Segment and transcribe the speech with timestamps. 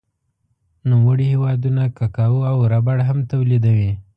[0.89, 3.91] نوموړی هېوادونه کاکاو او ربړ هم تولیدوي.